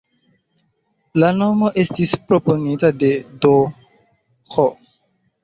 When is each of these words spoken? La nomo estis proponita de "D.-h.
La 1.23 1.29
nomo 1.41 1.69
estis 1.83 2.15
proponita 2.31 2.91
de 3.05 3.11
"D.-h. 3.45 4.67